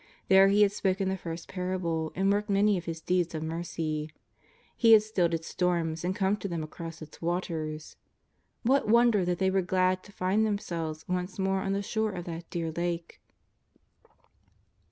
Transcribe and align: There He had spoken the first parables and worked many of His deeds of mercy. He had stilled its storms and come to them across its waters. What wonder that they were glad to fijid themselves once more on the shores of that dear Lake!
There 0.29 0.47
He 0.47 0.63
had 0.63 0.71
spoken 0.71 1.09
the 1.09 1.15
first 1.15 1.47
parables 1.47 2.11
and 2.15 2.33
worked 2.33 2.49
many 2.49 2.75
of 2.75 2.85
His 2.85 3.01
deeds 3.01 3.35
of 3.35 3.43
mercy. 3.43 4.09
He 4.75 4.93
had 4.93 5.03
stilled 5.03 5.35
its 5.35 5.47
storms 5.47 6.03
and 6.03 6.15
come 6.15 6.37
to 6.37 6.47
them 6.47 6.63
across 6.63 7.03
its 7.03 7.21
waters. 7.21 7.97
What 8.63 8.87
wonder 8.87 9.23
that 9.23 9.37
they 9.37 9.51
were 9.51 9.61
glad 9.61 10.01
to 10.05 10.11
fijid 10.11 10.43
themselves 10.43 11.05
once 11.07 11.37
more 11.37 11.61
on 11.61 11.73
the 11.73 11.83
shores 11.83 12.17
of 12.17 12.25
that 12.25 12.49
dear 12.49 12.71
Lake! 12.71 13.21